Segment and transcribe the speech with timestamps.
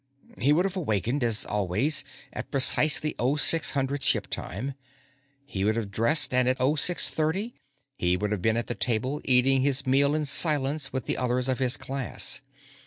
[0.39, 2.03] He would have awakened, as always,
[2.33, 4.73] at precisely 0600 ship time.
[5.45, 7.53] He would have dressed, and at 0630
[7.97, 11.59] he would have been at table, eating his meal in silence with the others of
[11.59, 12.41] his class.